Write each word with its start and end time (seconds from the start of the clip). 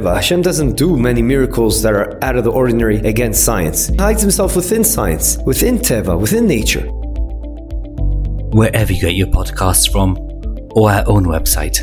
Hashem 0.00 0.40
doesn't 0.40 0.76
do 0.76 0.96
many 0.96 1.20
miracles 1.20 1.82
that 1.82 1.92
are 1.92 2.18
out 2.24 2.36
of 2.36 2.44
the 2.44 2.50
ordinary 2.50 2.96
against 3.00 3.44
science. 3.44 3.88
He 3.88 3.96
hides 3.96 4.22
himself 4.22 4.56
within 4.56 4.84
science, 4.84 5.36
within 5.44 5.76
Teva, 5.78 6.18
within 6.18 6.46
nature. 6.46 6.88
Wherever 8.56 8.90
you 8.90 9.02
get 9.02 9.14
your 9.14 9.26
podcasts 9.26 9.92
from, 9.92 10.16
or 10.74 10.90
our 10.90 11.04
own 11.06 11.26
website, 11.26 11.76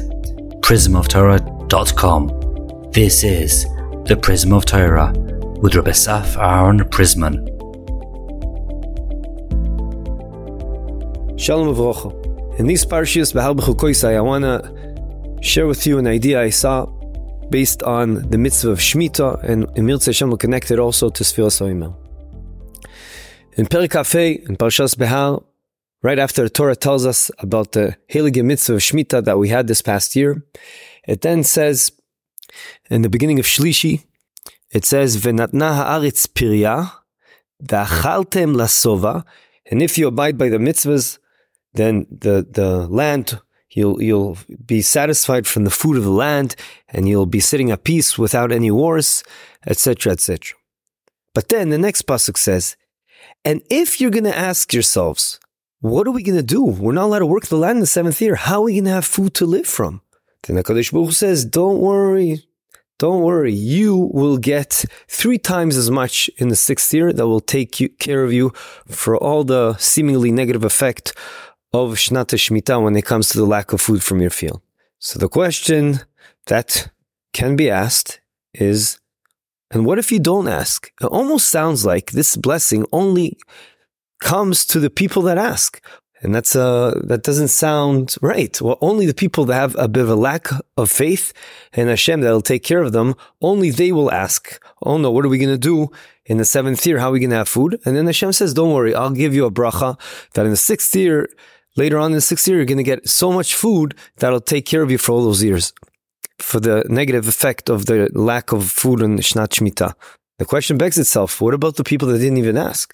prismoftorah.com. 0.61 2.89
This 2.91 3.23
is 3.23 3.65
the 4.05 4.17
Prism 4.19 4.53
of 4.53 4.65
Torah 4.65 5.13
with 5.61 5.75
Rabbi 5.75 5.91
Saf 5.91 6.35
Aaron 6.37 6.79
Prisman. 6.79 7.45
Shalom 11.39 11.75
Avrocha. 11.75 12.59
In 12.59 12.65
these 12.65 12.83
parshas, 12.85 13.39
I 13.39 13.51
want 14.21 14.43
to 14.43 15.43
share 15.43 15.67
with 15.67 15.85
you 15.85 15.99
an 15.99 16.07
idea 16.07 16.41
I 16.41 16.49
saw 16.49 16.87
based 17.49 17.83
on 17.83 18.29
the 18.29 18.37
mitzvah 18.37 18.71
of 18.71 18.79
Shemitah, 18.79 19.43
and 19.43 19.67
Emir 19.75 19.97
Hashem 19.97 20.29
will 20.29 20.37
connect 20.37 20.71
it 20.71 20.79
also 20.79 21.09
to 21.09 21.23
Sfiras 21.23 21.61
Oimel. 21.61 21.95
In 23.53 23.65
Perik 23.65 23.89
Kafei, 23.89 24.47
in 24.47 24.55
Parshas 24.55 24.97
Behar, 24.97 25.41
right 26.01 26.19
after 26.19 26.43
the 26.43 26.49
Torah 26.49 26.75
tells 26.75 27.05
us 27.05 27.31
about 27.39 27.73
the 27.73 27.97
Heilige 28.09 28.43
mitzvah 28.43 28.75
of 28.75 28.79
Shemitah 28.79 29.23
that 29.25 29.37
we 29.37 29.49
had 29.49 29.67
this 29.67 29.81
past 29.81 30.15
year, 30.15 30.43
it 31.07 31.21
then 31.21 31.43
says, 31.43 31.91
in 32.89 33.01
the 33.01 33.09
beginning 33.09 33.39
of 33.39 33.45
Shlishi, 33.45 34.03
it 34.71 34.85
says, 34.85 35.17
"Venatna 35.17 35.69
haaretz 35.83 36.27
pirya, 36.27 36.91
v'achaltem 37.63 38.55
lasova," 38.55 39.23
and 39.69 39.81
if 39.81 39.97
you 39.97 40.07
abide 40.07 40.37
by 40.37 40.49
the 40.49 40.57
mitzvahs, 40.57 41.17
then 41.73 42.05
the 42.11 42.45
the 42.49 42.87
land 42.87 43.39
You'll, 43.79 44.01
you'll 44.03 44.37
be 44.65 44.81
satisfied 44.81 45.47
from 45.47 45.63
the 45.63 45.71
food 45.71 45.95
of 45.95 46.03
the 46.03 46.09
land 46.09 46.57
and 46.89 47.07
you'll 47.07 47.25
be 47.25 47.39
sitting 47.39 47.71
at 47.71 47.85
peace 47.85 48.17
without 48.17 48.51
any 48.51 48.71
wars, 48.71 49.23
etc., 49.65 50.11
etc. 50.11 50.57
But 51.33 51.47
then 51.47 51.69
the 51.69 51.77
next 51.77 52.05
pasuk 52.05 52.37
says, 52.37 52.75
and 53.45 53.61
if 53.69 54.01
you're 54.01 54.11
going 54.11 54.25
to 54.25 54.37
ask 54.37 54.73
yourselves, 54.73 55.39
what 55.79 56.07
are 56.07 56.11
we 56.11 56.23
going 56.23 56.35
to 56.35 56.43
do? 56.43 56.61
We're 56.61 56.91
not 56.91 57.05
allowed 57.05 57.19
to 57.19 57.25
work 57.25 57.45
the 57.45 57.55
land 57.55 57.77
in 57.77 57.79
the 57.79 57.87
seventh 57.87 58.21
year. 58.21 58.35
How 58.35 58.59
are 58.59 58.63
we 58.63 58.73
going 58.73 58.83
to 58.83 58.91
have 58.91 59.05
food 59.05 59.33
to 59.35 59.45
live 59.45 59.65
from? 59.65 60.01
Then 60.43 60.57
the 60.57 60.63
Kadosh 60.63 60.91
Baruch 60.91 61.13
says, 61.13 61.45
don't 61.45 61.79
worry. 61.79 62.43
Don't 62.97 63.23
worry. 63.23 63.53
You 63.53 64.09
will 64.13 64.37
get 64.37 64.83
three 65.07 65.37
times 65.37 65.77
as 65.77 65.89
much 65.89 66.29
in 66.35 66.49
the 66.49 66.57
sixth 66.57 66.93
year 66.93 67.13
that 67.13 67.27
will 67.27 67.39
take 67.39 67.79
you, 67.79 67.87
care 67.87 68.25
of 68.25 68.33
you 68.33 68.51
for 68.87 69.15
all 69.15 69.45
the 69.45 69.77
seemingly 69.77 70.33
negative 70.33 70.65
effect 70.65 71.13
of 71.73 71.93
Shnata 71.93 72.37
Shemitah 72.37 72.83
when 72.83 72.95
it 72.95 73.05
comes 73.05 73.29
to 73.29 73.37
the 73.37 73.45
lack 73.45 73.73
of 73.73 73.81
food 73.81 74.03
from 74.03 74.21
your 74.21 74.29
field. 74.29 74.61
So 74.99 75.19
the 75.19 75.29
question 75.29 75.99
that 76.47 76.89
can 77.33 77.55
be 77.55 77.69
asked 77.69 78.21
is, 78.53 78.99
and 79.71 79.85
what 79.85 79.99
if 79.99 80.11
you 80.11 80.19
don't 80.19 80.47
ask? 80.47 80.91
It 81.01 81.05
almost 81.05 81.49
sounds 81.49 81.85
like 81.85 82.11
this 82.11 82.35
blessing 82.35 82.85
only 82.91 83.37
comes 84.19 84.65
to 84.65 84.79
the 84.79 84.89
people 84.89 85.21
that 85.23 85.37
ask. 85.37 85.81
And 86.21 86.35
that's 86.35 86.53
uh 86.53 86.99
that 87.05 87.23
doesn't 87.23 87.47
sound 87.47 88.15
right. 88.21 88.59
Well, 88.59 88.77
only 88.81 89.05
the 89.05 89.13
people 89.13 89.45
that 89.45 89.53
have 89.53 89.75
a 89.79 89.87
bit 89.87 90.03
of 90.03 90.09
a 90.09 90.15
lack 90.15 90.47
of 90.75 90.91
faith 90.91 91.31
in 91.73 91.87
Hashem 91.87 92.19
that'll 92.19 92.41
take 92.41 92.63
care 92.63 92.81
of 92.81 92.91
them, 92.91 93.15
only 93.41 93.69
they 93.69 93.93
will 93.93 94.11
ask, 94.11 94.61
Oh 94.83 94.97
no, 94.97 95.11
what 95.11 95.23
are 95.23 95.29
we 95.29 95.37
gonna 95.37 95.57
do 95.57 95.89
in 96.25 96.37
the 96.37 96.43
seventh 96.43 96.85
year? 96.85 96.99
How 96.99 97.07
are 97.07 97.13
we 97.13 97.21
gonna 97.21 97.35
have 97.35 97.47
food? 97.47 97.79
And 97.85 97.95
then 97.95 98.05
Hashem 98.05 98.33
says, 98.33 98.53
Don't 98.53 98.73
worry, 98.73 98.93
I'll 98.93 99.11
give 99.11 99.33
you 99.33 99.45
a 99.45 99.51
bracha 99.51 99.97
that 100.33 100.45
in 100.45 100.51
the 100.51 100.57
sixth 100.57 100.93
year 100.93 101.29
later 101.79 101.97
on 101.97 102.11
in 102.11 102.17
the 102.19 102.21
sixth 102.21 102.47
year, 102.47 102.57
you're 102.57 102.73
going 102.73 102.85
to 102.85 102.91
get 102.93 103.07
so 103.07 103.31
much 103.31 103.55
food 103.55 103.95
that'll 104.17 104.41
take 104.53 104.65
care 104.65 104.83
of 104.83 104.91
you 104.91 104.97
for 104.97 105.13
all 105.13 105.23
those 105.23 105.43
years. 105.43 105.73
For 106.37 106.59
the 106.59 106.83
negative 106.87 107.27
effect 107.27 107.69
of 107.69 107.85
the 107.87 108.09
lack 108.13 108.51
of 108.51 108.69
food 108.81 109.01
in 109.01 109.17
Shnat 109.17 109.49
Shemitah. 109.55 109.93
The 110.37 110.45
question 110.45 110.77
begs 110.77 110.97
itself, 110.97 111.41
what 111.41 111.53
about 111.53 111.75
the 111.75 111.83
people 111.83 112.07
that 112.09 112.19
didn't 112.19 112.37
even 112.37 112.57
ask? 112.57 112.85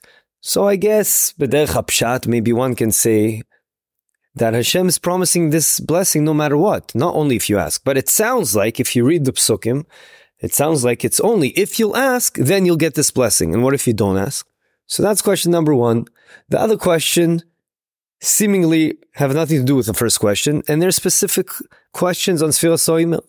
So 0.42 0.68
I 0.68 0.76
guess, 0.78 1.34
HaPshat, 1.40 2.28
maybe 2.28 2.54
one 2.54 2.76
can 2.76 2.92
say 2.92 3.44
that 4.36 4.54
Hashem 4.54 4.88
is 4.88 5.00
promising 5.00 5.50
this 5.50 5.80
blessing 5.80 6.24
no 6.24 6.34
matter 6.34 6.58
what, 6.58 6.94
not 6.94 7.16
only 7.16 7.36
if 7.36 7.50
you 7.50 7.58
ask. 7.58 7.84
But 7.84 7.98
it 7.98 8.10
sounds 8.10 8.56
like, 8.56 8.80
if 8.80 8.96
you 8.96 9.06
read 9.06 9.26
the 9.26 9.32
psukim, 9.32 9.86
it 10.40 10.54
sounds 10.54 10.84
like 10.84 11.06
it's 11.06 11.20
only 11.20 11.50
if 11.50 11.80
you'll 11.80 11.96
ask, 11.96 12.36
then 12.38 12.66
you'll 12.66 12.86
get 12.86 12.96
this 12.96 13.12
blessing. 13.12 13.54
And 13.54 13.64
what 13.64 13.74
if 13.74 13.88
you 13.88 13.94
don't 13.94 14.18
ask? 14.18 14.46
So 14.88 15.02
that's 15.02 15.22
question 15.22 15.52
number 15.52 15.74
one. 15.74 16.06
The 16.50 16.60
other 16.60 16.78
question 16.78 17.44
seemingly 18.22 18.98
have 19.14 19.34
nothing 19.34 19.60
to 19.60 19.66
do 19.66 19.76
with 19.76 19.86
the 19.86 19.94
first 19.94 20.20
question, 20.20 20.64
and 20.68 20.82
they're 20.82 20.92
specific 20.92 21.50
questions 21.94 22.42
on 22.42 22.50
Sfiras 22.50 22.88
Oimel. 22.90 23.24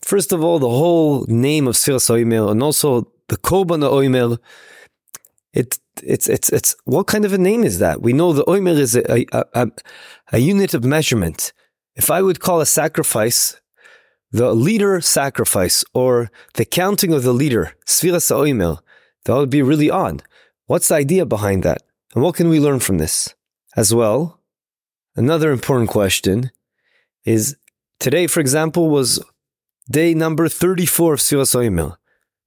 First 0.00 0.32
of 0.32 0.42
all, 0.42 0.58
the 0.58 0.68
whole 0.68 1.24
name 1.28 1.68
of 1.68 1.76
Sfiras 1.76 2.10
Oimel, 2.10 2.50
and 2.50 2.62
also 2.62 3.08
the 3.28 3.36
Korban 3.36 3.82
Oimel. 3.82 4.38
It 5.52 5.78
it's 6.02 6.28
it's 6.28 6.48
it's 6.48 6.74
what 6.84 7.06
kind 7.06 7.24
of 7.24 7.32
a 7.32 7.38
name 7.38 7.62
is 7.62 7.78
that? 7.78 8.00
We 8.00 8.12
know 8.12 8.32
the 8.32 8.44
Oimel 8.44 8.78
is 8.78 8.96
a, 8.96 9.26
a, 9.36 9.44
a, 9.54 9.70
a 10.32 10.38
unit 10.38 10.72
of 10.72 10.84
measurement. 10.84 11.52
If 11.94 12.10
I 12.10 12.22
would 12.22 12.40
call 12.40 12.60
a 12.62 12.66
sacrifice 12.66 13.60
the 14.32 14.54
leader 14.54 15.00
sacrifice 15.00 15.84
or 15.92 16.30
the 16.54 16.64
counting 16.64 17.12
of 17.12 17.22
the 17.22 17.34
leader, 17.34 17.74
Sfiras 17.86 18.30
Oimel, 18.30 18.78
that 19.24 19.36
would 19.36 19.50
be 19.50 19.62
really 19.62 19.90
odd. 19.90 20.22
What's 20.66 20.88
the 20.88 20.94
idea 20.94 21.26
behind 21.26 21.62
that? 21.64 21.82
And 22.14 22.24
what 22.24 22.34
can 22.34 22.48
we 22.48 22.58
learn 22.58 22.80
from 22.80 22.98
this? 22.98 23.34
As 23.76 23.94
well. 23.94 24.40
Another 25.16 25.50
important 25.50 25.90
question 25.90 26.50
is 27.24 27.56
today, 28.00 28.26
for 28.26 28.40
example, 28.40 28.88
was 28.88 29.20
day 29.90 30.14
number 30.14 30.48
34 30.48 31.14
of 31.14 31.20
Sfiras 31.20 31.54
Oimel. 31.54 31.96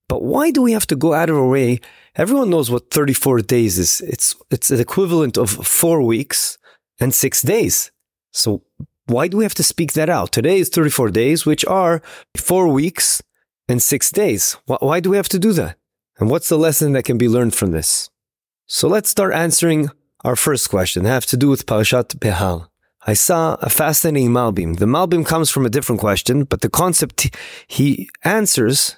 But 0.08 0.24
why 0.24 0.52
do 0.52 0.62
we 0.62 0.74
have 0.74 0.88
to 0.88 0.96
go 0.96 1.14
out 1.14 1.30
of 1.30 1.38
our 1.38 1.48
way? 1.48 1.80
Everyone 2.16 2.50
knows 2.50 2.70
what 2.70 2.92
34 2.92 3.42
days 3.42 3.78
is. 3.78 4.02
It's, 4.02 4.36
it's 4.52 4.70
an 4.70 4.80
equivalent 4.80 5.38
of 5.38 5.50
four 5.50 6.02
weeks 6.02 6.58
and 7.00 7.14
six 7.14 7.42
days. 7.42 7.92
So 8.32 8.64
why 9.08 9.28
do 9.28 9.38
we 9.38 9.44
have 9.44 9.56
to 9.56 9.64
speak 9.64 9.94
that 9.94 10.10
out? 10.10 10.32
Today 10.32 10.60
is 10.60 10.70
34 10.70 11.10
days, 11.10 11.46
which 11.46 11.66
are 11.66 12.02
four 12.36 12.68
weeks 12.68 13.22
and 13.68 13.82
six 13.82 14.12
days. 14.12 14.58
Why 14.66 15.00
do 15.00 15.10
we 15.10 15.18
have 15.18 15.30
to 15.30 15.40
do 15.40 15.54
that? 15.54 15.78
And 16.20 16.30
what's 16.30 16.50
the 16.50 16.58
lesson 16.58 16.94
that 16.94 17.06
can 17.06 17.18
be 17.18 17.28
learned 17.28 17.56
from 17.56 17.72
this? 17.72 18.10
So 18.68 18.88
let's 18.88 19.10
start 19.10 19.34
answering 19.34 19.90
our 20.26 20.36
first 20.36 20.72
question 20.72 21.06
have 21.06 21.28
to 21.28 21.38
do 21.38 21.50
with 21.50 21.68
Parashat 21.68 22.20
Behar. 22.20 22.68
I 23.06 23.14
saw 23.14 23.58
a 23.62 23.70
fascinating 23.70 24.32
Malbim. 24.32 24.80
The 24.80 24.88
Malbim 24.88 25.24
comes 25.24 25.52
from 25.52 25.68
a 25.68 25.70
different 25.70 26.02
question, 26.02 26.46
but 26.46 26.62
the 26.62 26.70
concept 26.70 27.30
he 27.68 28.10
answers, 28.24 28.98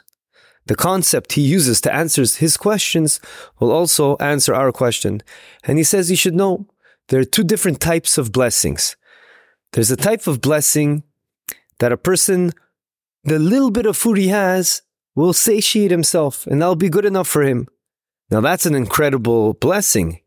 the 0.67 0.75
concept 0.75 1.33
he 1.33 1.41
uses 1.41 1.81
to 1.81 1.93
answer 1.93 2.21
his 2.21 2.55
questions 2.55 3.19
will 3.59 3.73
also 3.73 4.15
answer 4.17 4.55
our 4.55 4.71
question. 4.71 5.21
And 5.65 5.77
he 5.77 5.83
says 5.83 6.09
you 6.09 6.15
should 6.15 6.33
know 6.33 6.65
there 7.09 7.19
are 7.19 7.25
two 7.25 7.43
different 7.43 7.81
types 7.81 8.17
of 8.17 8.31
blessings. 8.31 8.95
There's 9.73 9.91
a 9.91 9.97
type 9.97 10.27
of 10.27 10.39
blessing 10.39 11.03
that 11.79 11.91
a 11.91 11.97
person, 11.97 12.53
the 13.25 13.37
little 13.37 13.71
bit 13.71 13.85
of 13.85 13.97
food 13.97 14.17
he 14.17 14.29
has, 14.29 14.81
will 15.13 15.33
satiate 15.33 15.91
himself, 15.91 16.47
and 16.47 16.61
that'll 16.61 16.77
be 16.77 16.89
good 16.89 17.05
enough 17.05 17.27
for 17.27 17.43
him. 17.43 17.67
Now 18.31 18.39
that's 18.39 18.65
an 18.65 18.75
incredible 18.75 19.55
blessing. 19.55 20.21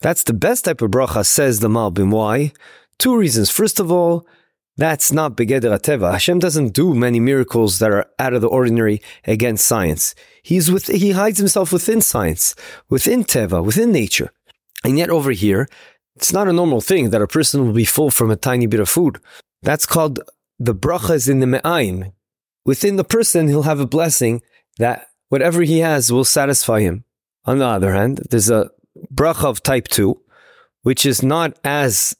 That's 0.00 0.22
the 0.22 0.34
best 0.34 0.64
type 0.64 0.82
of 0.82 0.90
bracha, 0.90 1.24
says 1.24 1.60
the 1.60 1.68
Malbim. 1.68 2.10
Why? 2.10 2.52
Two 2.98 3.16
reasons. 3.16 3.50
First 3.50 3.80
of 3.80 3.90
all, 3.90 4.26
that's 4.76 5.10
not 5.10 5.36
Begeder 5.36 5.74
Ateva. 5.74 6.12
Hashem 6.12 6.38
doesn't 6.38 6.74
do 6.74 6.94
many 6.94 7.18
miracles 7.18 7.78
that 7.78 7.90
are 7.90 8.06
out 8.18 8.34
of 8.34 8.42
the 8.42 8.48
ordinary 8.48 9.00
against 9.24 9.66
science. 9.66 10.14
He's 10.42 10.70
with, 10.70 10.88
he 10.88 11.12
hides 11.12 11.38
himself 11.38 11.72
within 11.72 12.02
science, 12.02 12.54
within 12.90 13.24
Teva, 13.24 13.64
within 13.64 13.90
nature. 13.90 14.32
And 14.84 14.98
yet 14.98 15.08
over 15.08 15.30
here, 15.30 15.66
it's 16.14 16.32
not 16.32 16.48
a 16.48 16.52
normal 16.52 16.82
thing 16.82 17.10
that 17.10 17.22
a 17.22 17.26
person 17.26 17.64
will 17.64 17.72
be 17.72 17.86
full 17.86 18.10
from 18.10 18.30
a 18.30 18.36
tiny 18.36 18.66
bit 18.66 18.80
of 18.80 18.88
food. 18.88 19.18
That's 19.62 19.86
called 19.86 20.20
the 20.58 20.74
bracha 20.74 21.14
is 21.14 21.28
in 21.28 21.40
the 21.40 21.46
me'ayin. 21.46 22.12
Within 22.64 22.96
the 22.96 23.04
person, 23.04 23.48
he'll 23.48 23.62
have 23.62 23.80
a 23.80 23.86
blessing 23.86 24.42
that 24.78 25.08
whatever 25.28 25.62
he 25.62 25.78
has 25.78 26.12
will 26.12 26.24
satisfy 26.24 26.80
him. 26.80 27.04
On 27.46 27.58
the 27.58 27.66
other 27.66 27.94
hand, 27.94 28.20
there's 28.30 28.50
a 28.50 28.70
bracha 29.12 29.44
of 29.44 29.62
type 29.62 29.88
2, 29.88 30.20
which 30.82 31.06
is 31.06 31.22
not 31.22 31.58
as 31.64 32.16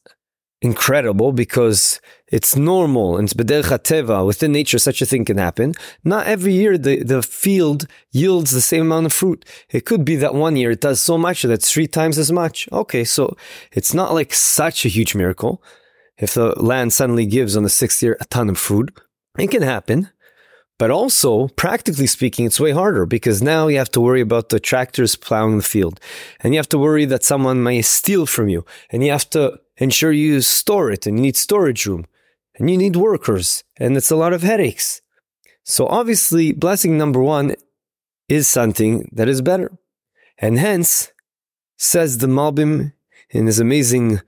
incredible 0.63 1.33
because 1.33 2.01
it's 2.29 2.57
normal 2.57 3.17
and 3.17 3.29
it's 3.29 3.35
bedercha 3.35 4.27
within 4.27 4.53
nature 4.53 4.79
such 4.79 5.01
a 5.03 5.07
thing 5.07 5.25
can 5.25 5.39
happen. 5.39 5.75
Not 6.03 6.27
every 6.27 6.53
year 6.53 6.77
the, 6.79 7.03
the 7.03 7.23
field 7.23 7.87
yields 8.11 8.51
the 8.51 8.61
same 8.61 8.83
amount 8.83 9.07
of 9.07 9.13
fruit. 9.13 9.45
It 9.71 9.85
could 9.85 10.05
be 10.05 10.17
that 10.17 10.35
one 10.35 10.57
year 10.57 10.73
it 10.73 10.81
does 10.81 11.01
so 11.01 11.19
much 11.19 11.43
that 11.43 11.63
three 11.63 11.87
times 11.87 12.19
as 12.19 12.33
much. 12.33 12.69
Okay 12.73 13.05
so 13.05 13.37
it's 13.71 13.95
not 13.95 14.15
like 14.15 14.33
such 14.35 14.85
a 14.85 14.89
huge 14.89 15.15
miracle. 15.15 15.63
If 16.19 16.35
the 16.35 16.61
land 16.61 16.93
suddenly 16.93 17.27
gives 17.27 17.57
on 17.57 17.63
the 17.63 17.69
sixth 17.69 18.03
year 18.03 18.17
a 18.21 18.25
ton 18.25 18.49
of 18.49 18.59
food 18.59 18.93
it 19.39 19.51
can 19.51 19.63
happen 19.63 20.11
but 20.79 20.91
also, 20.91 21.49
practically 21.49 22.07
speaking, 22.07 22.45
it's 22.45 22.61
way 22.61 22.73
harder 22.73 23.07
because 23.07 23.43
now 23.43 23.69
you 23.69 23.79
have 23.79 23.91
to 23.93 24.01
worry 24.01 24.21
about 24.21 24.51
the 24.51 24.61
tractors 24.61 25.17
plowing 25.17 25.57
the 25.57 25.63
field. 25.63 25.99
And 26.41 26.53
you 26.53 26.59
have 26.59 26.69
to 26.69 26.79
worry 26.79 27.07
that 27.07 27.25
someone 27.25 27.63
may 27.63 27.81
steal 27.81 28.27
from 28.27 28.49
you. 28.49 28.67
And 28.91 29.03
you 29.03 29.11
have 29.11 29.31
to 29.31 29.59
ensure 29.79 30.13
you 30.13 30.43
store 30.43 30.91
it 30.91 31.07
and 31.07 31.19
you 31.19 31.23
need 31.23 31.37
storage 31.37 31.87
room. 31.87 32.05
And 32.59 32.71
you 32.71 32.77
need 32.77 32.97
workers. 32.97 33.65
And 33.79 33.97
it's 33.97 34.11
a 34.11 34.17
lot 34.17 34.35
of 34.35 34.43
headaches. 34.43 35.01
So 35.65 35.87
obviously, 35.87 36.53
blessing 36.53 36.99
number 36.99 37.23
one 37.23 37.57
is 38.29 38.47
something 38.47 39.09
that 39.13 39.29
is 39.29 39.41
better. 39.41 39.73
And 40.39 40.59
hence, 40.59 41.11
says 41.79 42.19
the 42.19 42.27
Malbim 42.27 42.93
in 43.31 43.47
his 43.47 43.59
amazing 43.59 44.21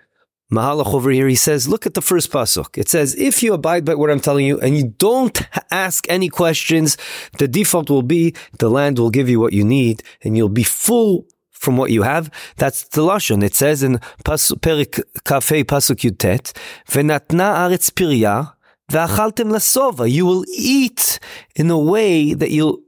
Mahalach 0.53 0.95
over 0.95 1.11
here, 1.11 1.29
he 1.29 1.35
says, 1.35 1.69
look 1.69 1.85
at 1.85 1.95
the 1.95 2.01
first 2.01 2.33
pasuk. 2.33 2.79
It 2.79 2.89
says, 2.89 3.15
if 3.17 3.43
you 3.43 3.53
abide 3.53 3.85
by 3.85 3.95
what 3.95 4.11
I'm 4.11 4.21
telling 4.21 4.47
you 4.47 4.59
and 4.61 4.77
you 4.77 4.95
don't 4.97 5.43
ask 5.71 6.07
any 6.09 6.29
questions, 6.29 6.97
the 7.39 7.47
default 7.47 7.91
will 7.91 8.03
be 8.03 8.35
the 8.59 8.71
land 8.71 8.99
will 8.99 9.11
give 9.11 9.29
you 9.29 9.41
what 9.41 9.53
you 9.53 9.65
need 9.65 10.03
and 10.23 10.37
you'll 10.37 10.49
be 10.49 10.63
full 10.63 11.27
from 11.59 11.77
what 11.77 11.91
you 11.91 12.03
have. 12.03 12.31
That's 12.57 12.85
the 12.85 13.03
lashon. 13.03 13.43
It 13.43 13.55
says 13.55 13.83
in 13.83 13.99
Perik 14.25 15.03
Kafei 15.25 15.65
Pasuk 15.65 16.01
Yutet, 16.09 16.53
"Venatna 16.89 17.49
aretz 17.63 17.91
pirya 17.91 18.55
v'achaltem 18.91 19.51
lasova." 19.51 20.11
You 20.11 20.25
will 20.25 20.45
eat 20.57 21.19
in 21.57 21.71
a 21.71 21.79
way 21.79 22.33
that 22.35 22.51
you'll 22.51 22.81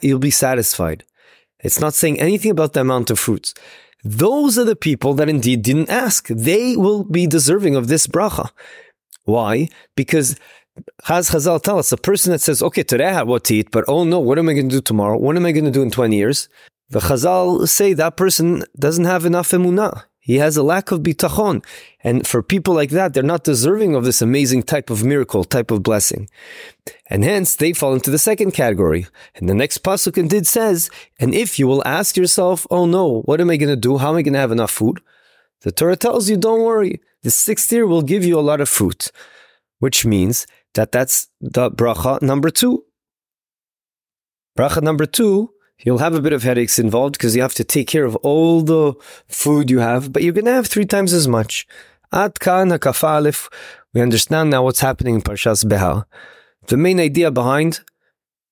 you'll 0.00 0.18
be 0.18 0.30
satisfied. 0.30 1.04
It's 1.60 1.80
not 1.80 1.94
saying 1.94 2.18
anything 2.18 2.50
about 2.50 2.72
the 2.72 2.80
amount 2.80 3.10
of 3.10 3.18
fruits. 3.18 3.52
Those 4.04 4.58
are 4.58 4.64
the 4.64 4.76
people 4.76 5.14
that 5.14 5.28
indeed 5.28 5.62
didn't 5.62 5.90
ask. 5.90 6.28
They 6.28 6.76
will 6.76 7.04
be 7.04 7.26
deserving 7.26 7.76
of 7.76 7.88
this 7.88 8.06
bracha. 8.06 8.50
Why? 9.24 9.68
Because 9.96 10.36
Chaz 11.02 11.32
Chazal 11.32 11.62
tell 11.62 11.78
us 11.78 11.92
a 11.92 11.96
person 11.96 12.32
that 12.32 12.40
says, 12.40 12.62
okay, 12.62 12.82
today 12.82 13.06
I 13.08 13.12
have 13.12 13.28
what 13.28 13.44
to 13.44 13.54
eat, 13.54 13.70
but 13.70 13.84
oh 13.88 14.04
no, 14.04 14.20
what 14.20 14.38
am 14.38 14.48
I 14.48 14.54
going 14.54 14.68
to 14.68 14.76
do 14.76 14.80
tomorrow? 14.80 15.18
What 15.18 15.36
am 15.36 15.46
I 15.46 15.52
going 15.52 15.64
to 15.64 15.70
do 15.70 15.82
in 15.82 15.90
20 15.90 16.16
years? 16.16 16.48
The 16.90 17.00
Chazal 17.00 17.68
say 17.68 17.92
that 17.94 18.16
person 18.16 18.64
doesn't 18.78 19.04
have 19.04 19.26
enough 19.26 19.50
emunah. 19.50 20.04
He 20.28 20.36
has 20.36 20.58
a 20.58 20.62
lack 20.62 20.90
of 20.92 21.00
bitachon. 21.00 21.64
And 22.04 22.26
for 22.26 22.42
people 22.42 22.74
like 22.74 22.90
that, 22.90 23.14
they're 23.14 23.22
not 23.22 23.44
deserving 23.44 23.94
of 23.94 24.04
this 24.04 24.20
amazing 24.20 24.64
type 24.64 24.90
of 24.90 25.02
miracle, 25.02 25.42
type 25.42 25.70
of 25.70 25.82
blessing. 25.82 26.28
And 27.08 27.24
hence 27.24 27.56
they 27.56 27.72
fall 27.72 27.94
into 27.94 28.10
the 28.10 28.18
second 28.18 28.50
category. 28.50 29.06
And 29.36 29.48
the 29.48 29.54
next 29.54 29.82
pasuk 29.82 30.18
indeed 30.18 30.46
says, 30.46 30.90
and 31.18 31.34
if 31.34 31.58
you 31.58 31.66
will 31.66 31.82
ask 31.86 32.14
yourself, 32.14 32.66
oh 32.70 32.84
no, 32.84 33.22
what 33.22 33.40
am 33.40 33.48
I 33.48 33.56
going 33.56 33.70
to 33.70 33.88
do? 33.88 33.96
How 33.96 34.10
am 34.10 34.16
I 34.16 34.22
going 34.22 34.34
to 34.34 34.38
have 34.38 34.52
enough 34.52 34.70
food? 34.70 35.00
The 35.62 35.72
Torah 35.72 35.96
tells 35.96 36.28
you, 36.28 36.36
don't 36.36 36.62
worry. 36.62 37.00
The 37.22 37.30
sixth 37.30 37.72
year 37.72 37.86
will 37.86 38.02
give 38.02 38.22
you 38.22 38.38
a 38.38 38.48
lot 38.50 38.60
of 38.60 38.68
fruit, 38.68 39.10
which 39.78 40.04
means 40.04 40.46
that 40.74 40.92
that's 40.92 41.28
the 41.40 41.70
bracha 41.70 42.20
number 42.20 42.50
two. 42.50 42.84
Bracha 44.58 44.82
number 44.82 45.06
two 45.06 45.54
You'll 45.84 45.98
have 45.98 46.14
a 46.14 46.20
bit 46.20 46.32
of 46.32 46.42
headaches 46.42 46.78
involved 46.78 47.12
because 47.12 47.36
you 47.36 47.42
have 47.42 47.54
to 47.54 47.64
take 47.64 47.86
care 47.86 48.04
of 48.04 48.16
all 48.16 48.62
the 48.62 48.94
food 49.28 49.70
you 49.70 49.78
have, 49.78 50.12
but 50.12 50.22
you're 50.22 50.32
going 50.32 50.44
to 50.46 50.52
have 50.52 50.66
three 50.66 50.86
times 50.86 51.12
as 51.12 51.28
much. 51.28 51.66
At 52.12 52.40
kan 52.40 52.70
hakaf 52.70 53.48
we 53.94 54.00
understand 54.00 54.50
now 54.50 54.64
what's 54.64 54.80
happening 54.80 55.14
in 55.14 55.22
Parshas 55.22 55.68
Behar. 55.68 56.06
The 56.66 56.76
main 56.76 56.98
idea 57.00 57.30
behind 57.30 57.80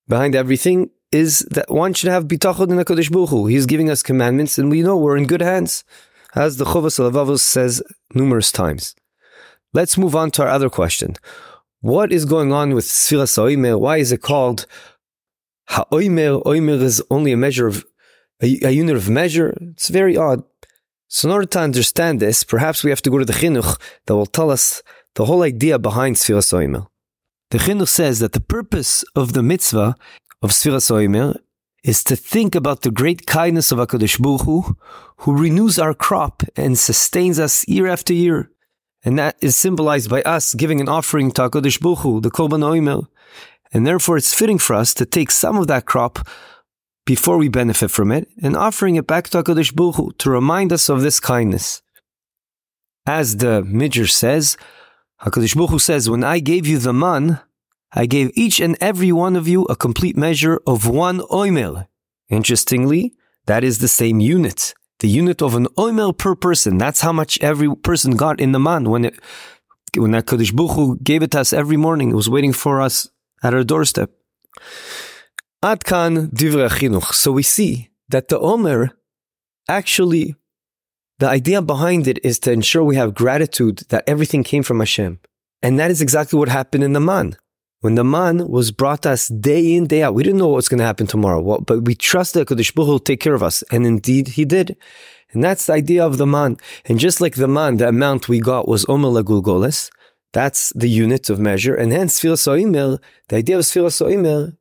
behind 0.09 0.35
everything 0.35 0.91
is 1.11 1.41
that 1.51 1.71
one 1.71 1.95
should 1.95 2.11
have 2.11 2.29
bitachon 2.29 2.71
in 2.71 2.79
HaKadosh 2.79 3.11
Baruch 3.11 3.31
Hu. 3.31 3.47
He's 3.47 3.67
giving 3.67 3.91
us 3.91 4.03
commandments 4.03 4.59
and 4.59 4.71
we 4.71 4.83
know 4.83 4.97
we're 4.97 5.17
in 5.17 5.27
good 5.27 5.41
hands, 5.41 5.85
as 6.35 6.57
the 6.57 6.65
Chovos 6.65 6.99
HaLevavos 6.99 7.41
says 7.41 7.83
numerous 8.15 8.53
times. 8.53 8.95
Let's 9.73 9.99
move 9.99 10.15
on 10.15 10.31
to 10.33 10.43
our 10.43 10.49
other 10.49 10.71
question. 10.71 11.17
What 11.81 12.13
is 12.13 12.25
going 12.25 12.53
on 12.53 12.75
with 12.75 12.85
Sfiras 12.85 13.37
Oimer? 13.39 13.79
Why 13.79 13.99
is 13.99 14.13
it 14.13 14.23
called 14.23 14.67
Ha'oimer, 15.69 16.43
oimer 16.45 16.81
is 16.81 17.03
only 17.11 17.33
a 17.33 17.37
measure 17.37 17.67
of, 17.67 17.85
a, 18.43 18.59
a, 18.63 18.71
unit 18.71 18.97
of 18.97 19.09
measure. 19.09 19.57
It's 19.61 19.89
very 19.89 20.17
odd. 20.17 20.43
So 21.09 21.29
in 21.29 21.33
order 21.33 21.47
to 21.47 21.61
understand 21.61 22.21
this, 22.21 22.45
perhaps 22.45 22.83
we 22.83 22.91
have 22.91 23.03
to 23.03 23.11
go 23.11 23.19
to 23.19 23.25
the 23.25 23.33
chinuch 23.33 23.81
that 24.07 24.17
will 24.17 24.27
tell 24.27 24.51
us 24.51 24.83
the 25.15 25.25
whole 25.25 25.43
idea 25.43 25.79
behind 25.79 26.17
Sfiras 26.17 26.53
Oimer. 26.53 26.87
The 27.51 27.59
chinuch 27.59 27.89
says 27.89 28.19
that 28.21 28.33
the 28.33 28.41
purpose 28.41 29.05
of 29.15 29.33
the 29.33 29.43
mitzvah 29.43 29.95
of 30.43 30.51
Sfiras 30.51 30.91
Oimer 30.91 31.37
is 31.85 32.03
to 32.05 32.17
think 32.17 32.55
about 32.55 32.83
the 32.83 32.91
great 32.91 33.27
kindness 33.27 33.71
of 33.71 33.79
HaKadosh 33.79 34.21
Baruch 34.21 34.43
Hu, 34.43 34.77
who 35.19 35.37
renews 35.37 35.79
our 35.79 35.95
crop 35.95 36.43
and 36.57 36.77
sustains 36.77 37.39
us 37.39 37.67
year 37.69 37.87
after 37.87 38.13
year. 38.13 38.51
And 39.05 39.17
that 39.21 39.37
is 39.41 39.55
symbolized 39.55 40.11
by 40.11 40.23
us 40.23 40.55
giving 40.55 40.81
an 40.81 40.89
offering 40.89 41.31
to 41.33 41.43
HaKadosh 41.43 41.81
Baruch 41.81 42.01
Hu, 42.01 42.21
the 42.21 42.31
Korban 42.31 42.65
Oimer. 42.65 43.07
And 43.77 43.87
therefore, 43.87 44.17
it's 44.17 44.33
fitting 44.33 44.57
for 44.57 44.73
us 44.73 44.95
to 44.95 45.05
take 45.05 45.31
some 45.31 45.59
of 45.59 45.67
that 45.67 45.85
crop 45.85 46.27
before 47.05 47.37
we 47.37 47.49
benefit 47.49 47.91
from 47.91 48.11
it 48.11 48.27
and 48.43 48.57
offering 48.57 48.97
it 48.97 49.07
back 49.07 49.29
to 49.29 49.43
HaKadosh 49.43 49.75
Baruch 49.75 49.97
Hu 49.97 50.13
to 50.13 50.31
remind 50.31 50.73
us 50.73 50.89
of 50.89 51.03
this 51.03 51.21
kindness. 51.21 51.83
As 53.05 53.37
the 53.37 53.63
Midrash 53.65 54.15
says, 54.15 54.57
HaKadosh 55.21 55.55
Baruch 55.55 55.73
Hu 55.73 55.79
says, 55.79 56.09
When 56.09 56.25
I 56.25 56.39
gave 56.39 56.67
you 56.67 56.79
the 56.79 56.95
man, 56.95 57.41
I 57.93 58.07
gave 58.07 58.31
each 58.33 58.61
and 58.61 58.79
every 58.81 59.13
one 59.13 59.37
of 59.37 59.47
you 59.47 59.65
a 59.65 59.77
complete 59.77 60.17
measure 60.17 60.59
of 60.67 60.87
one 60.87 61.19
oimel. 61.31 61.87
Interestingly, 62.31 63.13
that 63.45 63.63
is 63.63 63.81
the 63.81 63.89
same 63.89 64.21
unit. 64.21 64.73
The 65.01 65.09
unit 65.09 65.43
of 65.43 65.55
an 65.55 65.67
oimel 65.77 66.17
per 66.17 66.35
person. 66.35 66.79
That's 66.79 67.03
how 67.03 67.13
much 67.13 67.39
every 67.43 67.77
person 67.77 68.17
got 68.17 68.41
in 68.41 68.53
the 68.53 68.59
man 68.59 68.89
when 68.89 69.05
it, 69.05 69.21
when 69.95 70.13
HaKadosh 70.13 70.57
Baruch 70.57 70.77
Hu 70.77 70.99
gave 71.01 71.23
it 71.23 71.33
to 71.33 71.41
us 71.41 71.53
every 71.53 71.77
morning. 71.77 72.13
It 72.13 72.17
was 72.17 72.31
waiting 72.31 72.55
for 72.55 72.81
us 72.81 73.11
at 73.43 73.55
our 73.55 73.65
doorstep. 73.65 74.11
Adkan 75.63 76.31
divrei 76.31 76.69
chinuch. 76.69 77.13
So 77.13 77.33
we 77.33 77.43
see 77.43 77.91
that 78.09 78.29
the 78.29 78.39
Omer 78.39 78.93
actually, 79.69 80.37
the 81.19 81.29
idea 81.29 81.63
behind 81.63 82.07
it 82.07 82.19
is 82.25 82.39
to 82.41 82.53
ensure 82.53 82.85
we 82.85 82.97
have 82.97 83.15
gratitude 83.15 83.83
that 83.89 84.05
everything 84.07 84.45
came 84.45 84.63
from 84.63 84.81
Hashem. 84.81 85.19
And 85.63 85.79
that 85.79 85.91
is 85.91 86.01
exactly 86.03 86.39
what 86.39 86.49
happened 86.49 86.85
in 86.85 86.93
the 86.93 87.01
man. 87.01 87.37
When 87.81 87.95
the 87.95 88.05
man 88.05 88.49
was 88.49 88.71
brought 88.71 89.07
us 89.07 89.29
day 89.29 89.75
in, 89.75 89.87
day 89.87 90.03
out, 90.03 90.15
we 90.15 90.23
didn't 90.23 90.39
know 90.39 90.49
what's 90.49 90.69
going 90.69 90.79
to 90.79 90.85
happen 90.85 91.07
tomorrow, 91.07 91.61
but 91.61 91.83
we 91.83 91.95
trusted 91.95 92.47
Kodesh 92.47 92.75
Baruch 92.75 92.89
will 92.89 92.99
take 92.99 93.21
care 93.21 93.35
of 93.35 93.43
us. 93.43 93.63
And 93.71 93.87
indeed, 93.87 94.29
he 94.29 94.45
did. 94.45 94.77
And 95.33 95.45
that's 95.45 95.67
the 95.67 95.75
idea 95.75 96.05
of 96.05 96.19
the 96.19 96.27
man. 96.27 96.57
And 96.87 96.99
just 96.99 97.21
like 97.21 97.35
the 97.35 97.49
man, 97.49 97.77
the 97.77 97.89
amount 97.89 98.29
we 98.29 98.41
got 98.41 98.69
was 98.69 98.87
Omer 98.89 99.09
Lagulgoles, 99.09 99.91
that's 100.37 100.71
the 100.75 100.91
unit 100.91 101.31
of 101.31 101.41
measure. 101.41 101.75
And 101.75 101.93
hence, 101.93 102.21
Sfiras 102.21 102.47
Oimer, 102.47 102.99
the 103.29 103.37
idea 103.37 103.57
of 103.57 103.63
Sfiras 103.65 104.05
Oimer 104.07 104.55